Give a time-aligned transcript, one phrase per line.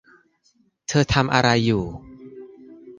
[0.87, 1.83] เธอทำอะไรอยู่